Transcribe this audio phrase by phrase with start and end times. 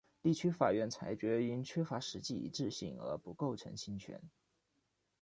[0.23, 4.19] 地区法院裁决因缺乏实际一致性而不构成侵权。